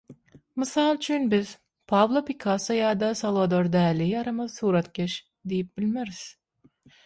Mysal 0.55 0.95
üçin, 1.01 1.27
biz 1.33 1.51
„Pablo 1.91 2.23
Pikasso 2.31 2.77
ýa-da 2.79 3.11
Salwador 3.21 3.71
Dali 3.77 4.09
ýaramaz 4.17 4.59
suratkeş“ 4.63 5.21
diýip 5.53 5.75
bilmeris. 5.81 6.27